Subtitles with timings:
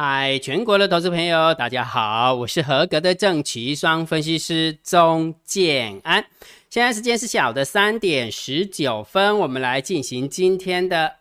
[0.00, 6.24] 嗨，全国的投资朋友，大家好，我是合格的正奇双分析师钟建安。
[6.70, 11.14] 现在时间是下午的三点十九分，我们来进行今天的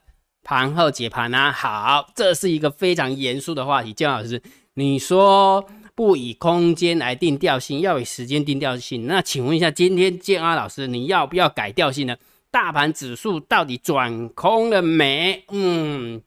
[0.43, 1.52] 盘后解盘啊。
[1.52, 4.39] 好，这是一个非常严肃的话题，姜老师，
[4.75, 12.16] 你说不以空间来定调性，要以时间定调性，那请问一下，今天建安老师，你要不要改调性呢？
[12.52, 15.44] 大盘指数到底转空了没？
[15.47, 16.21] 嗯，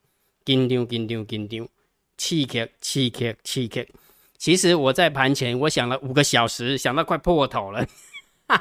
[0.44, 1.68] 紧张，紧张，紧张。
[2.20, 3.82] 气克气克气克，
[4.36, 7.86] 其实我在盘前我想了五个小时，想到快破头了，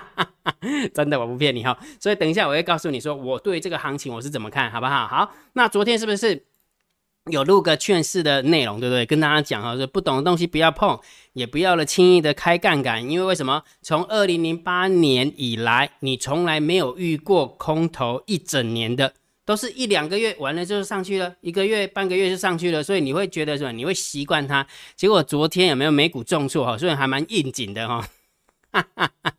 [0.95, 1.77] 真的我不骗你哈。
[1.99, 5.05] 所以等一下我会告诉你说我对这个行情我是怎么看好不好？
[5.05, 6.45] 好，那昨天是不是
[7.29, 9.05] 有录个劝世的内容，对不对？
[9.05, 10.97] 跟大家讲哈，说不懂的东西不要碰，
[11.33, 13.63] 也不要了轻易的开杠杆，因为为什么？
[13.81, 19.15] 从二零零八年以来，你从来没有遇过空头一整年的。
[19.49, 23.71] 都是一两个月完了就是上去了，一个月半个月就上去了，所以你会觉得什么？
[23.71, 24.63] 你会习惯它。
[24.95, 26.77] 结果昨天有没有美股重挫哈？
[26.77, 28.07] 所以还蛮应景的哈。
[28.71, 29.33] 哈哈哈，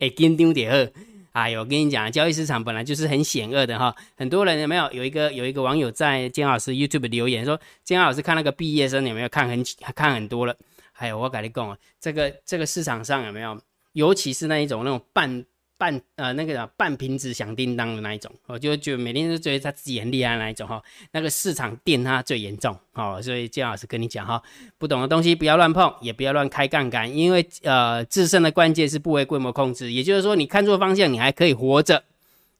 [0.00, 0.92] 哎，紧张点二。
[1.32, 3.96] 哎呦，我跟你讲，交易市场本来就是很险恶的哈。
[4.18, 10.54] 很多人有没有有一个有一个网友在金老师 YouTube 留言说，金老师看那个毕业生有没有看很看很多了？
[10.92, 13.58] 还有我跟你讲，这个这个市场上有没有，
[13.94, 15.46] 尤其是那一种那种半。
[15.78, 24.42] 半呃那个叫半瓶子响叮当的那一种，我就就每天都觉得他自己很厉害那一种哈，那个市场电他最严重哦，所以姜老师跟你讲哈，
[24.76, 32.02] 不懂的东西不要乱碰，也不要乱开杠杆，因为呃自身的关键是部位规模控制，也就是说你看错方向，你还可以活着，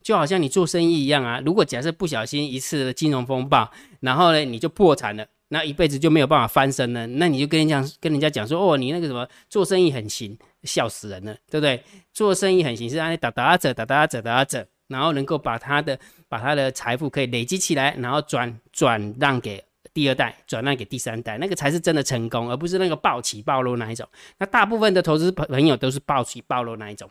[0.01, 5.27] 就好像你做生意一样啊，如果假设不小心一次的金融风暴，然后呢你就破产了。
[5.51, 11.83] 那一辈子就没有办法翻身了，那你就跟人家跟人家讲说，哦，你那个什么做生意很行，笑死人了，对不对？
[12.13, 19.63] 做生意很行是让你打打折打打折打折，然后能够把他的把他的财富可以累积起来，然后转转让给
[19.95, 24.07] 第二代，转让给第三代，那个才是真的成功，而不是那个暴起暴落那一种。
[24.39, 27.09] 那大部分的投资朋朋友都是暴起暴落那一种。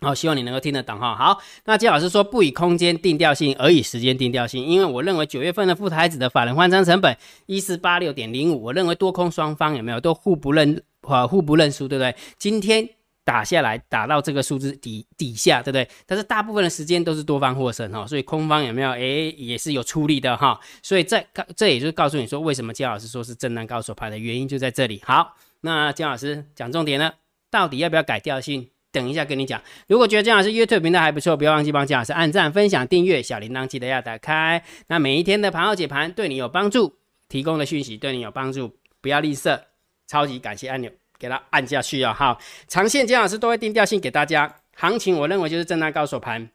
[0.00, 1.16] 好，希望你能够听得懂哈。
[1.16, 7.16] 好，那金老师说不以空间定调性，而以时间定调性，因为我认为九月份的富台子的法人换仓成本
[7.46, 12.14] 一四八六点零五，我认为多空双方有没有都互不认啊，互不认输，对不对？
[12.36, 12.88] 今天
[13.24, 15.88] 打下来，打到这个数字底底下，对不对？
[16.06, 18.90] 但是大部分的时间都是多方获胜哈，所以空方有没有？
[18.90, 18.98] 哎，
[19.36, 20.58] 也是有出力的哈。
[20.82, 21.26] 所以在
[21.56, 25.02] 这也就是告诉你说，为什么姜老师说是震荡高手盘的原因就在这里。
[25.04, 27.14] 好，那姜老师讲重点了，
[27.50, 28.68] 到底要不要改调性？
[28.90, 34.64] 等一下跟你讲，如果觉得姜老师 YouTube 频道还不错，不要忘记帮姜老师按赞、分享、订阅，小铃铛记得要打开。
[34.86, 36.96] 那每一天的盘后解盘对你有帮助，
[37.28, 39.60] 提供的讯息对你有帮助，不要吝啬，
[40.08, 42.12] 超级感谢按钮给它按下去啊！
[42.12, 42.36] 好，
[42.66, 46.50] 长线姜老师都会定调性给大家，行情我认为就是震荡高手盘，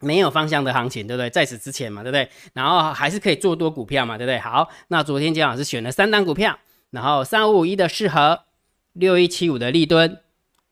[0.00, 1.28] 没有方向的行情，对不对？
[1.28, 2.28] 在此之前嘛，对不对？
[2.52, 4.38] 然后还是可以做多股票嘛，对不对？
[4.38, 6.58] 好，那昨天姜老师选了三档股票，
[6.90, 8.44] 然后三五五一的适合，
[8.92, 10.20] 六一七五的立敦。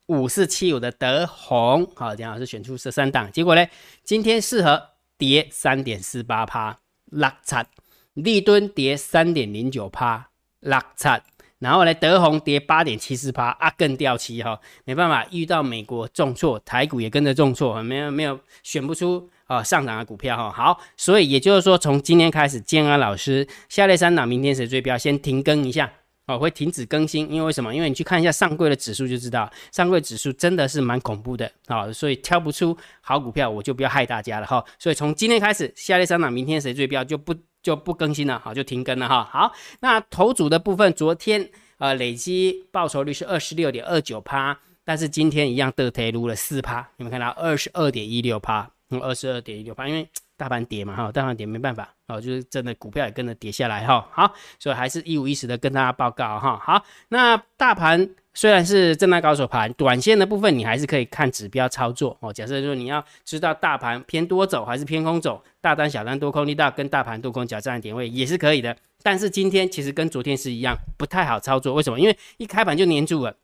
[0.08, 3.66] 五四七五的德宏，好，姜老师选出这三档，结果呢，
[4.02, 7.64] 今天适合跌三点四八趴，落差，
[8.12, 10.28] 立敦跌三点零九趴，
[10.60, 11.22] 落差，
[11.64, 25.90] 然后呢，德宏跌八点七四趴，啊，更掉漆哈，没办法，遇到美国重挫，台股也跟着重挫，没有没有选不出啊上涨的股票哈，好，所以也就是说，从今天开始，建安老师下列三档，明天谁追标，先停更一下。
[26.26, 27.74] 哦，会停止更新，因为为什么？
[27.74, 34.64] 因为你去看一下上柜的指数就知道，上柜指数真的是蛮恐怖的啊，所以挑不出好股票，我就不要害大家了哈。
[34.78, 39.24] 所以从今天开始，下列三档明天谁最标就不就不更新了，好，就停更了哈。
[39.24, 50.08] 好，那头组的部分，昨天呃累积报酬率是二十六点二九趴，但是今天一样得推入了四趴，你们看到二十二点一六趴，嗯，二十二点一六趴，因为。
[50.36, 71.98] 大盘跌嘛，哈，大盘跌没办法，哦，就是真的股票也跟着跌下来，哈，好，所以还是一五一十的跟大家报告，哈，好，那大盘虽然是震荡高手盘，短线的部分你还是可以看指标操作，哦，假设说你要知道大盘偏多走还是偏空走，大单小单多空力道跟大盘多空交战的点位也是可以的，但是今天其实跟昨天是一样，不太好操作，为什么？
[71.98, 73.34] 因为一开盘就黏住了，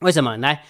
[0.00, 0.36] 为什么？
[0.38, 0.62] 来。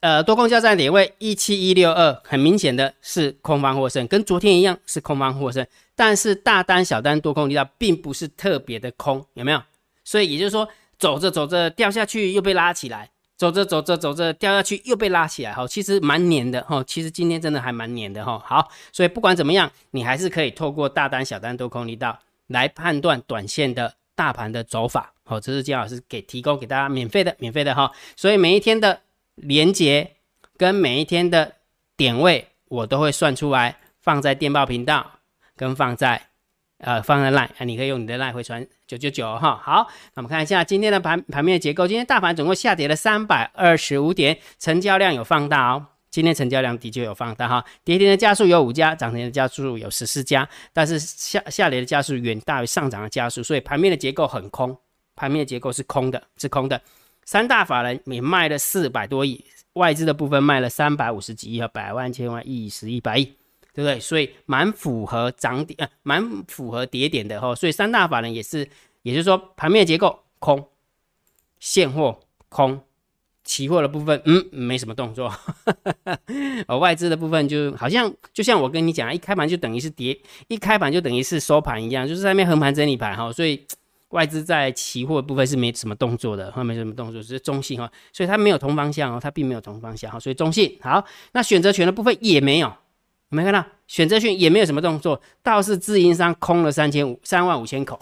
[0.00, 5.66] 呃，多空交战点位一七一六二，很明显的是空方获胜，跟昨天一样是空方获胜。
[5.94, 9.62] 但是大单、小单、多空力道并不是特别的空，有没有？
[10.02, 10.66] 所以也就是说，
[10.98, 18.42] 走着走着掉下去又被拉起来，走着走着走着掉下去又被拉起来，哈，其实蛮黏的，哈，其实今天真的还蛮黏的，哈。
[18.42, 27.92] 好，所以不管怎么样，你还是可以透过大单、小单、多空力道来判断短线的大盘的走法，好，这是姜老师给提供给大家免费的，免费的，哈。
[28.16, 28.98] 所以每一天的。
[29.42, 30.16] 连接
[30.56, 31.56] 跟每一天的
[31.96, 35.10] 点位，我都会算出来，放在电报频道，
[35.56, 36.28] 跟放在
[36.78, 39.60] 呃放在 line 啊，你可以用你的 line 回传九九九哈。
[39.62, 41.88] 好，那我们看一下今天的盘盘面结构。
[41.88, 45.86] 今天大盘总共下跌了三百二十五点，成交量有放大哦。
[46.10, 54.76] 今天成交量的确有放大哈，跌停的加速有五家，涨停的加速有十四家，但是下下跌的加速远大于上涨的加速，所以盘面的结构很空，
[55.14, 56.82] 盘面的结构是空的，是空的。
[57.30, 59.44] 三大法人也卖了四百多亿，
[59.74, 63.24] 外资的部分卖了三百五十几亿和百万千万亿十亿百亿，
[63.72, 64.00] 对不对？
[64.00, 67.54] 所以蛮符合涨点，呃，蛮符合跌点的哈。
[67.54, 68.68] 所以三大法人也是，
[69.02, 70.66] 也就是说盘面结构空，
[71.60, 72.18] 现货
[72.48, 72.80] 空。
[73.42, 75.32] 期货的部分，嗯，没什么动作。
[76.66, 80.16] 而 外资的部分就好像，就像我跟你讲，一开盘就等于是跌，
[80.48, 83.32] 一开盘就等于是收盘一样，就是在那边横盘整理盘哈。
[83.32, 83.64] 所以
[84.10, 87.90] 外资在期货部分是没什么动作的，没什么动作，只是中性哈。
[88.12, 90.20] 所以它没有同方向哦，它并没有同方向哈。
[90.20, 91.04] 所以中性好。
[91.32, 92.74] 那选择权的部分也没有，有
[93.30, 93.68] 没有看到？
[93.86, 97.98] 选择权也没有什么动作，倒是自营商空了三千五三万五千口，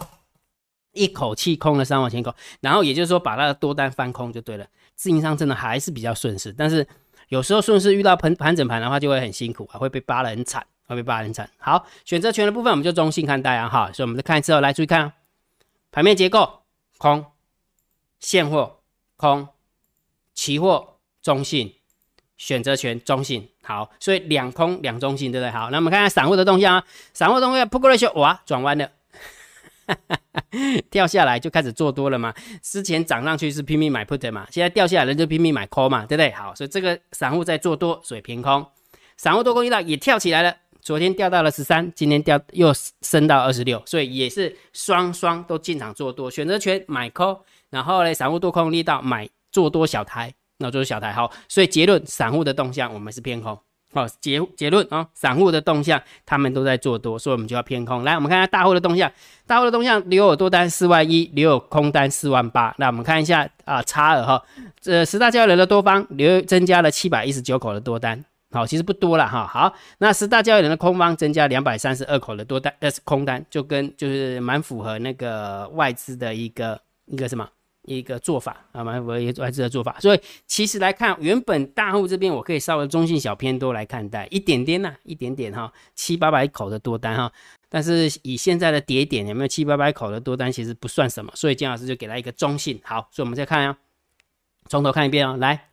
[0.93, 4.67] 一口气空了三万千口，然后也就是说把那个多单翻空就对了。
[4.95, 6.85] 自营商真的还是比较顺势，但是
[7.29, 11.49] 有时候顺势遇到盘盘整盘的话，就会很辛苦啊，会被扒得很惨，会被扒得很惨。
[11.57, 15.11] 好，选择权的部分我们就中性看待啊，哈，所以我们再看一次哦，来注意看，
[15.91, 16.61] 盘面结构
[16.97, 17.25] 空，
[18.19, 18.81] 现货
[19.17, 19.47] 空，
[20.33, 21.73] 期货中性，
[22.37, 25.51] 选择权中性，好，所以两空两中性，对不对？
[25.51, 28.91] 好，那我们看看散户的动向啊，散户动向 put ratio 哇转弯了。
[30.91, 32.31] 掉下来就开始做多了嘛？
[32.61, 36.31] 之前涨上去是拼命买 put 嘛，现在掉下来了就拼命买 call 嘛，对不对？
[36.31, 38.63] 好，所以这个散户在做多，所以偏空。
[39.17, 40.55] 散户多空一道也跳起来了，
[40.89, 53.55] 昨天掉到了十三，今天掉又升到二十六，所以也是双双都进场做多，选择权买 call，然后呢，散户多空力道买做多小台，那就是小台好，所以结论，散户的动向我们是偏空。
[53.93, 58.03] 好结结论啊，散户的动向，他们都在做多，所以我们就要偏空。
[58.03, 59.11] 来，我们看一下大户的动向，
[59.45, 62.73] 大户的动向留有多单四万一，留有空单四万八。
[62.79, 64.43] 那我们看一下啊，差额哈，
[64.81, 69.45] 这十大交易人的多方留增加了七百一十九口的多单，好，其实不多了哈。
[69.47, 77.49] 好，那十大交易人的空方增加两百三十二口的多单，呃，是空单，就跟就是蛮符合那个外资的一个一个什么？
[77.85, 87.31] 一个做法啊，蛮符合外资的做法，所以其实来看，原本大户这边我可以稍微中性小偏多来看待，一点点呐，一点点哈，七八百口的多单哈，
[87.67, 92.79] 但是以现在的跌点有没有七八百口的多单，其实不算什么，所以金老师就给他一个中性。
[92.83, 93.75] 好，所以我们再看啊，
[94.67, 95.69] 从头看一遍哦，来，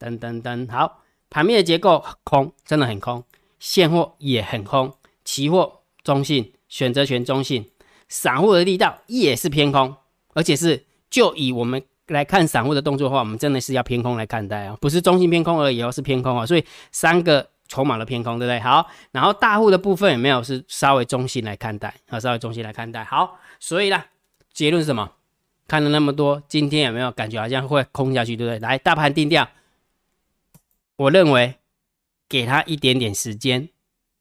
[0.00, 1.03] 噔噔噔，好，
[1.34, 3.24] 盘面的结构空，真的很空，
[3.58, 4.94] 现货也很空，
[5.24, 7.68] 期货中性，选择权中性，
[8.08, 9.96] 散户的力道也是偏空，
[10.34, 10.84] 而且是。
[11.10, 16.46] 就以我们来看散户的动作的话，我们真的是要偏空来看待啊，不是中性偏空而已哦，是偏空啊。
[16.46, 18.60] 所以三个筹码的偏空，对不对？
[18.60, 22.20] 好，然后大户的部分有没有是稍微中性来看待啊？
[22.20, 23.02] 稍微中性来看待。
[23.02, 24.04] 好，所以呢，
[24.52, 25.10] 结论是什么？
[25.66, 28.58] 看了那么多，今天有没有感觉好像会空下去，对不对？
[28.58, 29.48] 来，大盘定调，
[30.96, 31.54] 我认为
[32.28, 33.68] 给他一点点时间，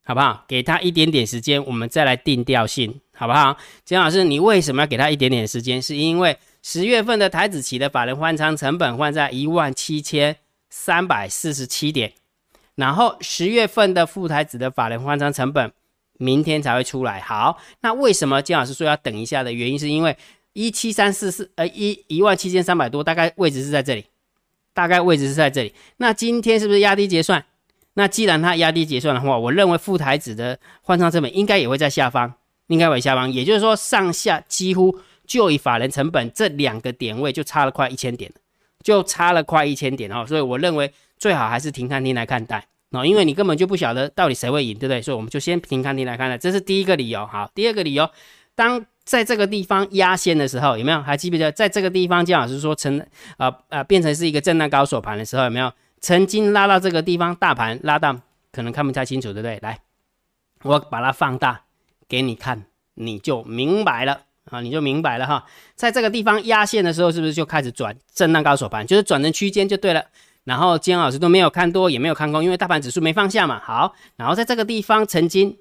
[0.03, 0.43] 好不好？
[0.47, 3.57] 给他一点点时间，我们再来定调性，好不好？
[3.85, 5.81] 江老师，你为什么要给他一点点时间？
[5.81, 10.35] 是因为十月份的台子期的法人换仓成本换在一万七千
[10.69, 12.13] 三百四十七点，
[12.75, 15.71] 然后十月份的副台子的法人换仓成本
[16.17, 17.19] 明天才会出来。
[17.21, 20.17] 好，那为什么金老师说要等一下的原因，是因为
[20.53, 24.05] 一七三四四呃一一万七千三百多，大概位置是在这里，
[24.73, 25.73] 大概位置是在这里。
[25.97, 27.45] 那今天是不是压低结算？
[27.93, 32.33] 那既然它压低结算的话，我认为副台子的换仓成本应该也会在下方，
[32.67, 34.99] 应该会下方，也就是说上下几乎。
[35.25, 38.29] 就以法人成本这两个点位就差了快一千点，
[38.83, 45.01] 就差了快一千点哦，所以我认为最好还是停看停来看待哦，因为你根本就不晓得到底谁会赢，对不对？
[45.01, 47.25] 所以我们就先停看停来看待，这是第一个理由。
[47.25, 48.09] 好，第二个理由，
[48.53, 53.05] 当在这个地方压线的时候，有没有还记不记得在这个地方，姜老师说成
[53.37, 58.15] 呃呃变成是一个震荡高手盘的时候，有没有曾经拉到这个地方，大盘拉到
[58.51, 59.59] 可能看不太清楚，对不对？
[59.61, 59.79] 来，
[60.63, 61.63] 我把它放大
[62.07, 62.63] 给你看，
[62.95, 64.21] 你就明白了。
[64.51, 70.05] 啊，你就明白了哈，在这个地方压线的时候，是不是就开始转震荡高手盘，就是转成区间就对了。
[70.43, 73.57] 然后金老师都没有看多，也没有看空，因为大盘指数没放下嘛。
[73.63, 75.57] 好，然后在这个地方曾经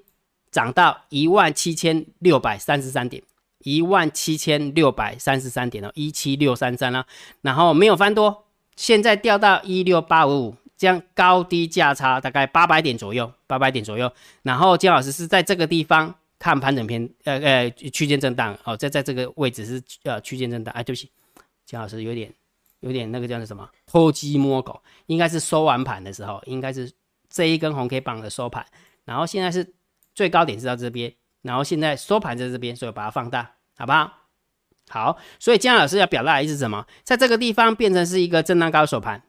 [0.51, 3.23] 涨到一万七千六百三十三点，
[3.63, 7.05] 一万七千六百三十三点哦，一七六三三啦。
[7.41, 14.11] 然后没有翻多，现在掉到一六八五五，这样高低价差大概八百点左右，八百点左右。
[14.43, 16.13] 然后金老师是在这个地方。
[16.39, 21.09] 看盘整片，呃呃，区间震荡，哦，在在这个位置是呃区间震荡，哎，对不起，
[21.65, 22.29] 姜老师有点
[22.81, 26.91] 有点那个叫做什么偷鸡摸狗，应该是收完盘的时候，应该是
[27.29, 28.65] 这一根红 K 棒的收盘，
[29.05, 29.73] 然后现在是
[30.13, 34.11] 最高点是到这边，然后现在收盘在这边，所以把它放大，好不好？
[34.89, 36.85] 好，所以姜老师要表达的意思是什么？
[37.03, 39.21] 在这个地方变成是一个震荡高手盘，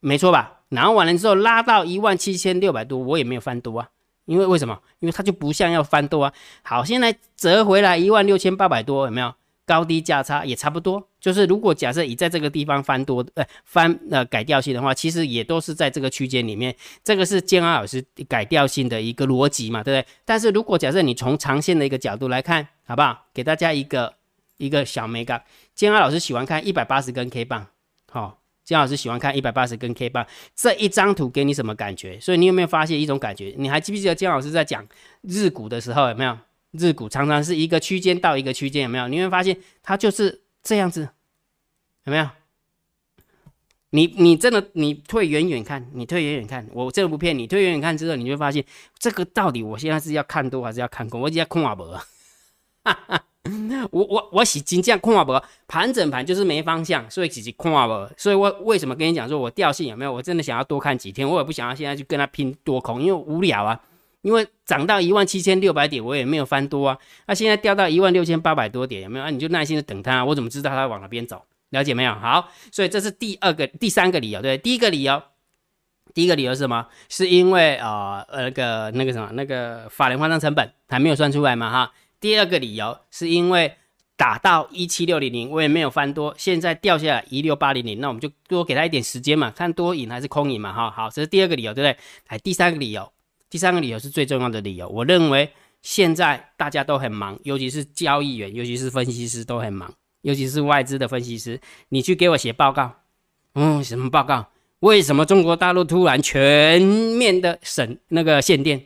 [0.00, 0.60] 没错吧？
[0.70, 3.88] 然后完了之后拉到一万七千六百多，我也没有翻多啊，
[4.24, 4.80] 因为为什么？
[4.98, 6.32] 因为它就不像要翻多啊。
[6.62, 9.34] 好，现在折回来一万六千八百多，有没有？
[9.68, 20.12] 高低价差也差不多，就是如果假设你在这个地方翻多，呃，翻呃改调性的话，其实也都是在这个区间里面，这个是建安老师改调性的一个逻辑嘛，对不对？
[20.24, 23.26] 但是如果假设你从长线的一个角度来看，好不好？
[23.34, 24.14] 给大家一个
[24.56, 25.44] 一个小美感，
[25.74, 27.66] 建安老师喜欢看一百八十根 K 棒，
[28.10, 32.18] 好，建安老师喜欢看一百八十根 K 棒，这一张图给你什么感觉？
[32.18, 33.54] 所以你有没有发现一种感觉？
[33.58, 34.86] 你还记不记得建安老师在讲
[35.20, 36.38] 日股的时候有没有？
[36.72, 39.08] 日股常常是一个区间到一个区间，有没有？
[39.08, 41.08] 你会发现它就是这样子，
[42.04, 42.28] 有没有？
[43.90, 47.46] 你你真的你退远远看，你退远远看，我真的不骗你。
[47.46, 48.62] 退远远看之后，你就会发现
[48.98, 51.22] 这个到底我现在是要看多还是要看空？
[51.22, 51.84] 我只要空啊不？
[52.84, 53.24] 哈哈，
[53.90, 55.32] 我我我洗金这样空啊不？
[55.66, 58.14] 盘整盘就是没方向，所以只是空啊不？
[58.18, 60.12] 所以我为什么跟你讲说我调性有没有？
[60.12, 63.80] 我真的想要多看几天，我也不想要现在去跟他拼多空，因为无聊啊。
[64.22, 66.98] 因为涨到一万七千六百点，我也没有翻多啊。
[67.26, 69.24] 那现在掉到一万六千八百多点，有没有？
[69.24, 70.24] 那你就耐心的等它。
[70.24, 71.44] 我怎么知道它往哪边走？
[71.70, 72.12] 了解没有？
[72.14, 75.22] 好，所以这是第二个、第三个理由，对第一个理由，
[76.14, 76.86] 第一个理由是什么？
[77.08, 81.70] 是因为啊，呃，那个那个什么，那个法人换仓成本还没有算出来嘛？
[81.70, 81.92] 哈。
[82.20, 83.74] 第二个理由是因为
[84.16, 90.72] 打到一七六零零，我也没有翻多，现在掉下来一六八零零，那我们就多给他一点时间嘛，看多赢还是空赢嘛？
[90.72, 91.96] 哈，好，这是第二个理由，对不对？
[92.30, 93.12] 来，第三个理由。
[93.50, 95.50] 第三个理由是最重要的理由，我认为
[95.80, 101.60] 现在大家都很忙，尤其是交易员，尤其是分析师都很忙，尤其是外资的分析师。
[101.88, 102.92] 你去给我写报告，
[103.54, 104.48] 嗯，什么报告？
[104.80, 108.84] 为什么中国大陆突然全面的省那个限电？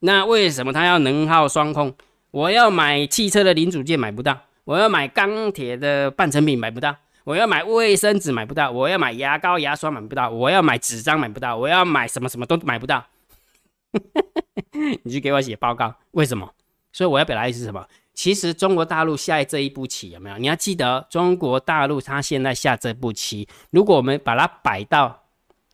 [0.00, 1.94] 那为什么他要能耗双控？
[2.32, 13.04] 我要买汽车的零组件买不到，我要买钢铁的半成品买不到，我要买卫生纸买不到，我要买牙膏牙刷买不到，我要买纸张买不到，我要买什么什么都买不到。
[15.04, 16.48] 你去给我写报告，为什么？
[16.92, 17.86] 所以我要表达意思是什么？
[18.14, 20.36] 其实中国大陆下这一步棋有没有？
[20.36, 25.22] 你要记得，中国大陆它现在下这步棋，如果我们把它摆到，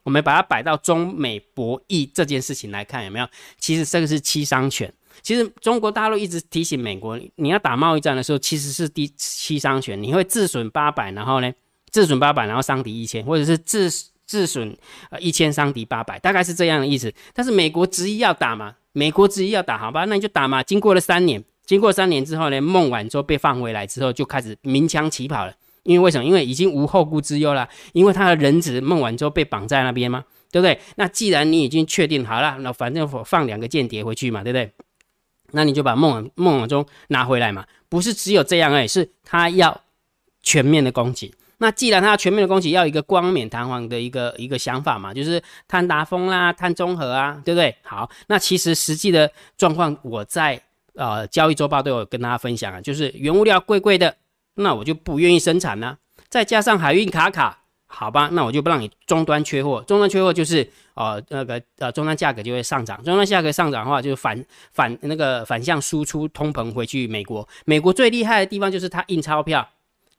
[0.05, 3.29] 我们把它摆到中美博弈这件事情来看，有没有？
[3.59, 4.93] 其实这个是七伤拳。
[5.21, 11.53] 其实中国大陆一直提醒美国，你要打贸易战的时候，其实是第七伤拳，你会自损八百，然后呢，
[11.91, 13.91] 自损八百，然后伤敌一千，或者是自。
[14.29, 14.77] 自损
[15.11, 17.13] 呃一千伤敌八百，大概是这样的意思。
[17.35, 20.63] 但是美国执意要打嘛，美国执意要打，好吧，那你就打嘛。
[20.63, 25.53] 经过了三年，经过三年之后呢，孟晚舟被放回来之后，就开始鸣枪起跑了。
[25.85, 26.25] 因为为什么？
[26.25, 27.67] 因为已经无后顾之忧了。
[27.95, 30.23] 因为他的人质孟晚舟被绑在那边吗？
[30.53, 30.79] 对不对？
[30.97, 34.71] 那既然你已经确定好了，那反正放两个间谍回去嘛，对不对？
[35.53, 37.65] 那你就把孟孟晚舟拿回来嘛。
[37.89, 39.81] 不是只有这样而已，是他要
[40.43, 41.35] 全面的攻击。
[41.61, 47.75] 那既然他全面的攻击，要一个光冕堂皇的一个一个想法嘛，就是碳达峰啦、碳中和啊，对不对？
[47.83, 50.61] 好，那其实实际的状况，我在
[50.95, 54.15] 呃交易周报都有跟大家分享啊，就是原物料贵贵的，
[54.55, 55.99] 那我就不愿意生产呢。
[56.29, 67.49] 再加上海运卡卡，好吧，那我就不让你终端缺货，终端缺货就是呃那个呃终端价格就会上涨，终端价格上涨的话，就是反反那个反向输出通膨回去美国。
[67.65, 69.69] 美国最厉害的地方就是它印钞票。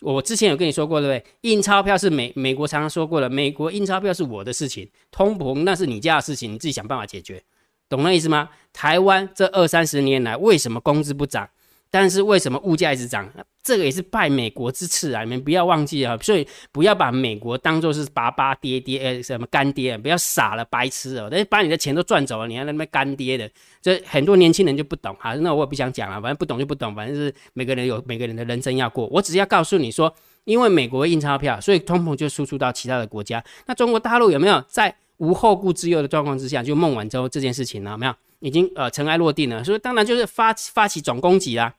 [0.02, 1.32] 我之前有跟你说过，对不对？
[1.50, 7.44] 印钞票是美美国常常说过的，美国印钞票是我的事情，通膨那是你家的事情，你自己想办法解决，
[7.90, 8.50] 懂那意思吗？
[8.72, 11.50] 台湾这二三十年来为什么工资不涨？
[11.92, 13.28] 但是为什么物价一直涨？
[13.62, 15.24] 这个也是拜美国之赐啊！
[15.24, 16.18] 你们不要忘记啊！
[16.22, 21.30] 所以不要把美国当做是爸爸爹爹，呃，什么干爹，不要傻了，白痴哦！
[21.30, 23.48] 等把你的钱都赚走了，你还那边干爹的，
[23.82, 25.36] 这很多年轻人就不懂哈。
[25.36, 29.06] 那我也不想讲了，反正不懂就不懂，反正是每个人有每个人的人生要过。
[29.08, 30.12] 我只是要告诉你说，
[30.46, 33.44] 因为美国印钞票，所以通膨就输出到其他的国家。
[33.68, 37.92] 那中国大陆有没有在无后顾之忧的状况之下，就孟晚舟这件事情呢？
[37.92, 39.64] 有没有，已经呃尘埃落定了。
[39.64, 41.74] 所以当然就是发发起总攻击啦。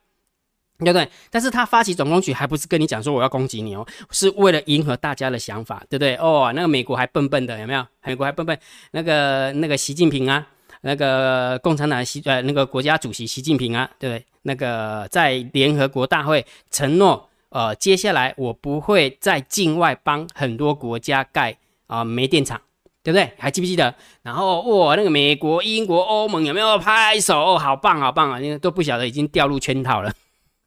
[0.83, 1.07] 对不对？
[1.29, 6.15] 但是他发起总攻击，还不是跟你讲说我要攻击你哦，是为了迎合大家的想法，对不对？
[6.15, 7.85] 哦，那个美国还笨笨的，有没有？
[8.03, 8.57] 美国还笨笨，
[8.89, 10.47] 那个那个习近平啊，
[10.81, 14.25] 那个共产党习呃那个国家主席习近平啊，对不对？
[14.41, 22.59] 那个在联合国大会承诺，呃，接下来我不会在境外帮很多国家盖啊煤电厂，
[23.03, 23.31] 对不对？
[23.37, 23.93] 还记不记得？
[24.21, 27.57] 然后哇，那个美国、英国、欧盟有没有拍手？
[27.57, 28.39] 好棒，好棒啊！
[28.39, 30.13] 因为都不晓得已经掉入圈套了。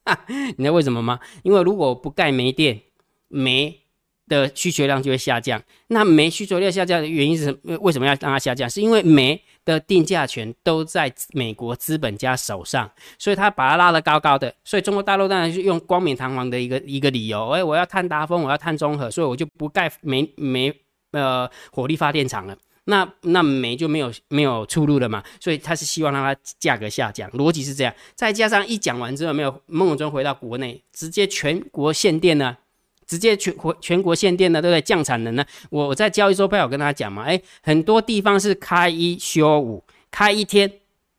[0.28, 1.20] 你知道为什么吗？
[1.42, 2.80] 因为如果不盖煤电，
[3.28, 3.80] 煤
[4.26, 5.62] 的需求量就会下降。
[5.88, 8.68] 那煤需求量下降的原因是为什么要让它下降？
[8.68, 14.54] 是因为煤的定价权都在美国资本家手上，所以他把它拉得高高的。
[14.64, 20.74] 所以中国大陆当然是用光冕堂皇的一个一个理由，哎，我要碳达峰，我要碳中和，所以我就不盖煤煤
[21.14, 22.56] 呃火力发电厂了。
[22.86, 25.24] 那那煤就没有没有出路了嘛？
[25.40, 27.94] 所以他是希望让它价格下降，逻辑是这样。
[28.14, 32.58] 再加上一讲完之后，没有孟永忠回到国内，直接全国限电呢？
[33.06, 34.82] 直接全国全国限电呢，对不对？
[34.82, 35.44] 降产能呢？
[35.70, 40.70] 我我在交易周报有跟大家讲嘛，哎，很多地方是开一休五，开一天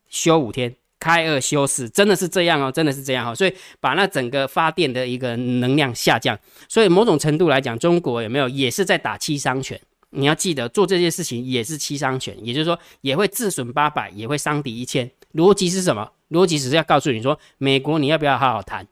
[0.07, 0.75] 休五天，
[1.05, 3.35] 开二休四，真的是这样哦，真的是这样哦。
[3.35, 6.35] 所以把那整个发电的一个能量下降，
[6.67, 9.79] 所以某种程度来讲，中国有没有也是在打七伤拳？
[10.09, 15.12] 你要记得做这件事情也是七伤拳，也就是说也会自损八百，也会伤敌一千。
[15.35, 16.09] 逻辑是什么？
[16.31, 18.88] 逻辑只是要告诉你说，美国你要不要好好谈？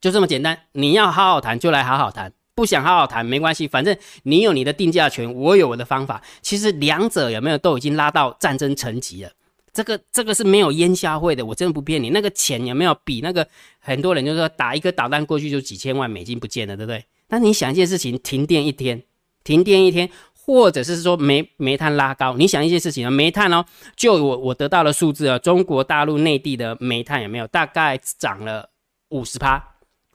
[0.00, 6.22] 就这么简单，你要好好谈就来好好谈，不想好好谈没关系，反正你有你的定价权，我有我的方法。
[6.40, 9.30] 其实两者有没有都已经拉到战争层级了，
[9.72, 12.10] 这个这个是没有烟消会的，我真的不骗你。
[12.10, 13.46] 那个钱有没有比那个
[13.78, 17.04] 很多人就说打一个导弹过去就几千万美金不见了，对不对？
[17.26, 19.02] 但你想一件事情，停电一天，
[19.44, 23.64] 停电一天，或者是说煤煤炭拉高，你想一件事情啊，煤炭哦，
[23.96, 28.70] 就我我得到的数字啊，中国大陆内地的煤炭有没有大概涨了
[29.10, 29.62] 五十趴？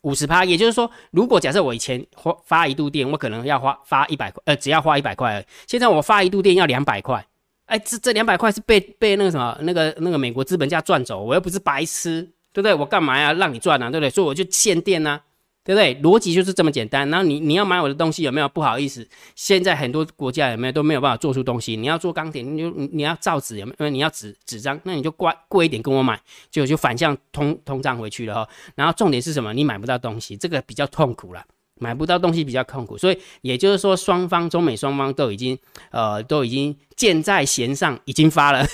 [0.02, 7.26] 五十趴，也就是说，如果假设我以前花发一度电，我可能要花发一百块，呃，只要花一百块，现在我发一度电要两百块，
[7.66, 12.74] 哎，这这两百块是被被那个什么那个那个美国资本家赚走，我又不是白痴，对不对？
[12.74, 13.34] 我干嘛呀？
[13.34, 14.10] 让你赚呢，对不对？
[14.10, 15.22] 所以我就限电呢。
[15.66, 15.96] 对不对？
[16.02, 17.10] 逻辑就是这么简单。
[17.10, 18.50] 然后你你要买我的东西有没有？
[18.50, 21.78] 不好意思，现在很多国家有没有都没有办法做出东西。
[21.78, 23.90] 你要做钢铁，你就你要造纸有没有？
[23.90, 26.20] 你要纸纸张，那你就贵贵一点跟我买，
[26.52, 28.50] 就就反向通通胀回去了哈。
[28.76, 29.54] 然后重点是什么？
[29.54, 31.42] 你买不到东西，这个比较痛苦了。
[31.80, 35.58] 买不到东西比较痛苦，所以也就是说，双方中美双方都已经
[35.92, 38.66] 呃都已经箭在弦上，已经发了，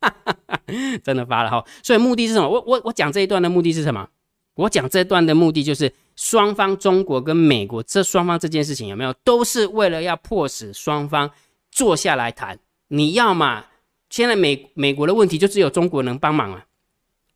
[1.04, 1.64] 真的发了哈。
[1.82, 2.48] 所以目的是什么？
[2.48, 4.08] 我我我讲这一段的目的是什么？
[4.54, 5.92] 我讲这段的目的就是。
[6.18, 11.30] 双方中国跟美国这双方这件事情有没有都是为了要迫使双方
[11.70, 12.58] 坐下来谈？
[12.88, 13.66] 你要嘛？
[14.08, 16.64] 现在美美国的问题就只有中国能帮忙啊。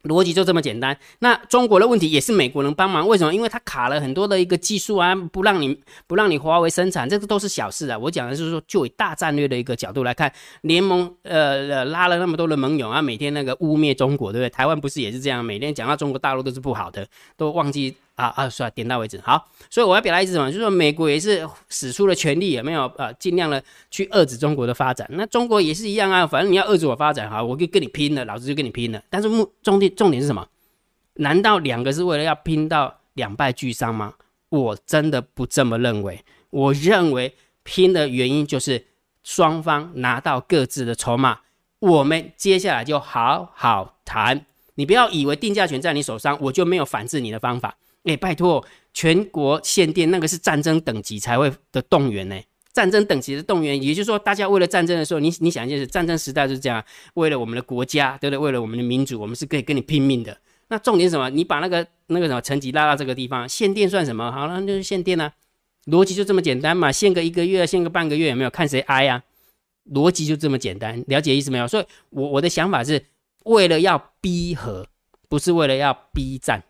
[0.04, 0.96] 逻辑就这么简单。
[1.18, 3.34] 那中国的问题也是美国人帮忙，为什么？
[3.34, 7.98] 因为它卡了很多的一个技术啊，不让你不让你华为生产，这个都是小事啊。
[7.98, 10.32] 我讲的是说，就以大战略的一个角度来看，
[10.62, 14.50] 联盟呃拉了那么多的盟友啊，每天那个污蔑中国，对不对？
[14.50, 17.94] 台湾不是也是这样，每天讲到中国大陆都是不好的，都忘记。
[18.20, 19.20] 啊啊，算了，点到为止。
[19.22, 20.48] 好，所以我要表达意思什么？
[20.50, 23.12] 就是说美国也是使出了全力，有没有呃？
[23.14, 25.09] 尽量的去遏制中国的发展。
[25.12, 29.02] 那中国也是一样啊，反正你要遏制我发展，好，我就跟你拼了，老子就跟你拼了。
[29.09, 30.46] 但是目重点重点是什么？
[31.14, 34.14] 难道两个是为了要拼到两败俱伤吗？
[34.48, 36.24] 我真的不这么认为。
[36.50, 38.87] 我认为拼的原因就是
[39.22, 41.40] 双方拿到各自的筹码，
[41.78, 44.46] 我们接下来就好好谈。
[44.76, 47.76] 你不要以为定价权在你手上，我就没有反制你的方法。
[48.04, 52.36] 哎，拜托，全国限电那个是战争等级才会的动员呢。
[52.72, 56.82] 战争等级的动员，也就是说，大家为了战争的时候，你你想一件事，战争时代就是这样，
[57.14, 58.38] 为了我们的国家，对不对？
[58.38, 60.38] 为了我们的民主，我们是可以跟你拼命的。
[60.68, 61.28] 那重点什么？
[61.30, 64.30] 你把那个那个什么层级拉到这个地方，限电算什么？
[64.30, 65.32] 好了，就是限电啊，
[65.86, 66.92] 逻辑就这么简单嘛。
[66.92, 69.24] 限个一个月，限个半个月，有没有看谁挨啊？
[69.92, 71.66] 逻辑就这么简单，了解意思没有？
[71.66, 73.04] 所以，我我的想法是
[73.46, 74.86] 为了要逼和，
[75.28, 76.62] 不是为了要逼战。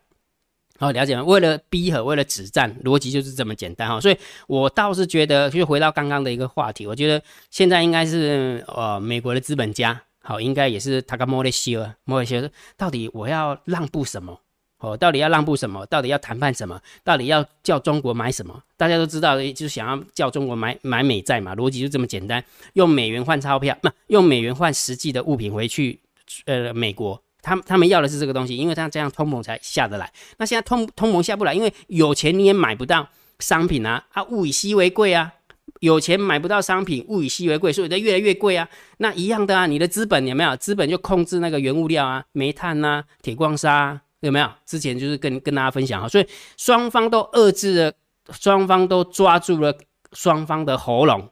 [0.81, 1.23] 好，了解吗？
[1.23, 4.01] 为了逼和，为了止战，逻辑就是这么简单哈。
[4.01, 4.17] 所以
[4.47, 14.39] 我倒是觉得，就回到刚刚的一个话题，我觉得现在应该是呃，美国的资本家，好，应该也是他跟莫雷希尔，莫雷希尔到底我要让步什么？
[14.79, 15.85] 哦，到底要让步什么？
[15.85, 16.81] 到底要谈判什么？
[17.03, 18.59] 到底要叫中国买什么？
[18.75, 25.99] 大家都知道，就是想要叫中国买买美债嘛，逻辑就这么简单，用美元换钞票，不用美元换实际的物品回去，
[26.45, 27.21] 呃，美国。
[27.41, 30.11] 他他们要的是这个东西，因为他这样通膨才下得来。
[30.37, 33.07] 那现在通通膨下不来，因为有钱你也买不到
[33.39, 35.33] 商品啊，啊物以稀为贵啊，
[35.79, 38.67] 有钱买不到商品，物以稀为贵，所以它越来越贵啊。
[38.97, 40.55] 那一样的啊，你的资本有没有？
[40.57, 44.47] 资本就控制那个原物料啊，煤炭呐，铁矿砂有没有？
[44.65, 46.27] 之前就是跟跟大家分享哈，所以
[46.57, 47.93] 双方都遏制了，
[48.31, 49.75] 双方都抓住了
[50.13, 51.27] 双方的喉咙，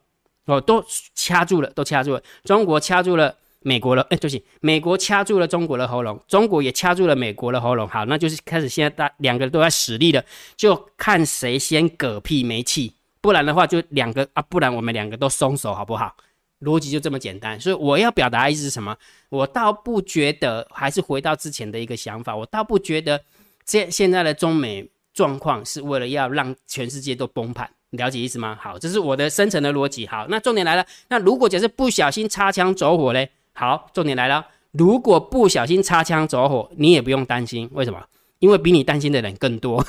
[0.46, 3.36] 哦，都掐住了，都掐住了，中国掐住了。
[3.62, 7.88] 美国了，哎，对不起，美国掐住了中国的喉咙，中国也掐住了美国的喉咙。
[7.88, 10.24] 好，那就是开始现在大两个都在使力了，
[10.56, 16.16] 就看谁先嗝屁没气，不然的话就两个啊，不然我们两个都松手，好不好？
[16.62, 17.60] 逻辑就这么简单。
[17.60, 18.96] 所以我要表达意思是什么？
[19.30, 23.22] 我倒不觉得，还是回到之前的一个想法，我倒不觉得
[23.66, 27.70] 这现在的中美状况是为了要让全世界都崩盘。
[27.92, 28.58] 了解意思吗？
[28.62, 30.06] 好，这是我的深层的逻辑。
[30.06, 33.30] 好，那重点来了，那如果假设不小心擦枪走火嘞？
[33.60, 38.02] 好，重点来了，如果不小心擦枪走火，你也不用担心，为什么？
[38.40, 39.86] 因为比你担心的人更多。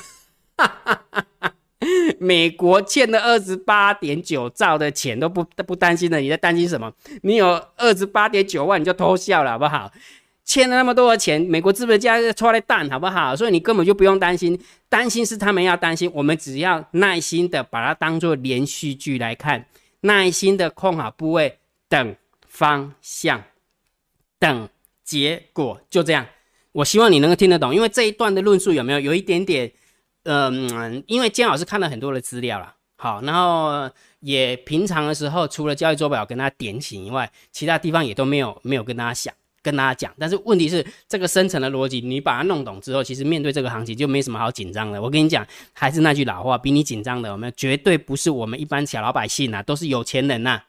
[2.19, 6.91] 美国欠了二十八点九兆的钱都不不担心了，你在担心什么？
[7.21, 9.89] 你有二十八点九万你就偷笑了，好不好？
[10.43, 13.33] 欠了那么多的钱，美国资本家出来蛋，好不好？
[13.33, 19.65] 所以你根本就不用担心，担心是他们要担心，我们只要耐心的把它当做连续剧来看，
[20.01, 21.57] 耐心的控好部位，
[21.87, 22.15] 等
[22.47, 23.41] 方向，
[24.41, 24.67] 等
[25.03, 26.25] 结果，就这样。
[26.71, 29.71] 我希望你能够听得懂，因为这一段的论述有没有有一点点，
[30.23, 33.87] 嗯，因为姜老师看了很多的资料了，好，然后
[34.21, 39.31] 也平常的时候除了交易周表跟他点醒以外，其他地方也都没有没有跟大家想。
[39.63, 44.99] 跟大家讲，但是问题是这个深层的逻辑，你把它弄懂之后，其实面对这个行情就没什么好紧张的。
[44.99, 50.63] 我跟你讲，还是那句老话，比你紧张的，我们绝对不是我们一般小老百姓呐，都是有钱人呐。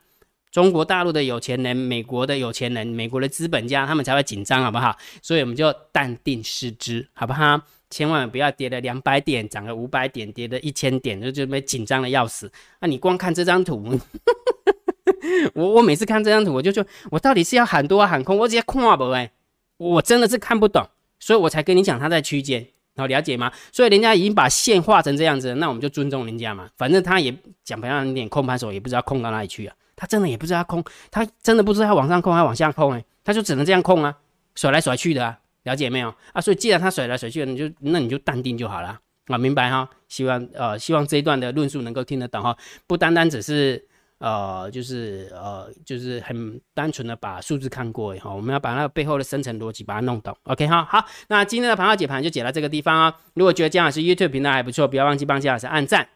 [0.53, 4.95] 中国大陆的有钱人，美国的有钱人，美国的资本家，他们才会紧张，好不好？
[5.23, 7.61] 所以我们就淡定失之，好不好？
[7.89, 12.53] 千万不要跌了两百点，涨了五百点，跌了一千点，就就被紧张的要死。
[12.81, 13.99] 那你光看这张图。
[15.55, 18.37] 我我每次看这张图，我就说，我到底是要喊多喊空？
[18.37, 19.31] 我直接看不哎，
[19.79, 20.87] 我真的是看不懂，
[21.19, 23.51] 所以我才跟你讲它在区间，好了解吗？
[23.73, 26.69] 所以人家已经把线画成这样子，那我们就尊重人家嘛。
[26.77, 29.75] 反正他也讲不要点空盘手，也不知道空到哪里去啊。
[29.97, 34.15] 他真的也不知道空，他真的不知道往上空还往下空哎，他就只能这样空啊，
[34.55, 36.41] 甩来甩去的啊，了解没有啊？
[36.41, 39.89] 所以既然他甩来甩去，你就那你就淡定就好了啊，明白哈？
[40.09, 43.87] 希望呃希望这一段的论述能够听得懂哈，不单单只是。
[44.23, 50.33] 呃，就是呃，就是很单纯的把数字看过哈，我们要把那个背后的深层逻辑把它弄懂。
[50.45, 53.17] OK 哈，好，那今天的盘号解盘就解到这个地方啊。
[53.35, 56.07] 如果觉得姜老师 YouTube 频道还不错，不要忘记帮姜老师按赞，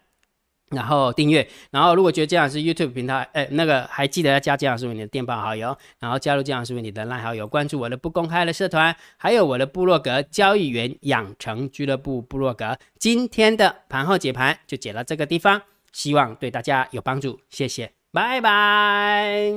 [0.71, 1.49] 然后订阅。
[1.73, 12.79] 然后如果觉得姜老师 YouTube 频道，哎，那个还记得要加姜老师为你的电报好友，然后加入姜老师为你的赖好友，关注我的不公开的社团，还有我的部落格交易员养成俱乐部部落格。
[13.01, 15.61] 今天的盘后解盘就解到这个地方，
[15.93, 17.93] 希望对大家有帮助，谢谢。
[18.13, 19.53] 拜拜！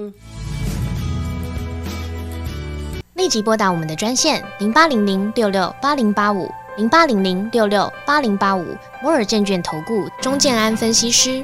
[3.13, 11.43] 立即拨打我们的专线零八零零六六八零八五零八零零六六八零八五摩尔证券投顾钟建安分析师。